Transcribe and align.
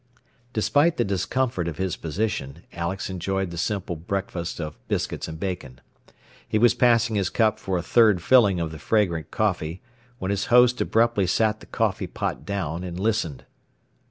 Despite 0.51 0.97
the 0.97 1.05
discomfort 1.05 1.67
of 1.67 1.77
his 1.77 1.95
position 1.95 2.63
Alex 2.73 3.07
enjoyed 3.07 3.51
the 3.51 3.57
simple 3.59 3.95
breakfast 3.95 4.59
of 4.59 4.75
biscuits 4.87 5.27
and 5.27 5.39
bacon. 5.39 5.79
He 6.47 6.57
was 6.57 6.73
passing 6.73 7.15
his 7.17 7.29
cup 7.29 7.59
for 7.59 7.77
a 7.77 7.83
third 7.83 8.19
filling 8.19 8.59
of 8.59 8.71
the 8.71 8.79
fragrant 8.79 9.29
coffee, 9.29 9.83
when 10.17 10.31
his 10.31 10.45
host 10.47 10.81
abruptly 10.81 11.27
sat 11.27 11.59
the 11.59 11.67
coffee 11.67 12.07
pot 12.07 12.45
down 12.47 12.83
and 12.83 12.99
listened. 12.99 13.45